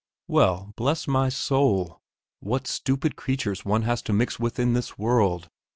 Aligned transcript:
Well, 0.27 0.73
bless 0.77 1.07
my 1.07 1.29
soul, 1.29 2.01
what 2.39 2.65
stupid 2.65 3.15
creatures 3.15 3.63
one 3.63 3.83
has 3.83 4.01
to 4.01 4.13
mix 4.13 4.39
with 4.39 4.57
in 4.57 4.73
this 4.73 4.97
world! 4.97 5.47